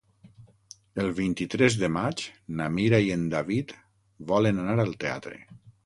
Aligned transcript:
El 1.03 1.11
vint-i-tres 1.19 1.77
de 1.83 1.91
maig 1.99 2.25
na 2.61 2.71
Mira 2.79 3.03
i 3.11 3.15
en 3.19 3.29
David 3.37 3.79
volen 4.35 4.67
anar 4.67 4.81
al 4.87 5.01
teatre. 5.07 5.43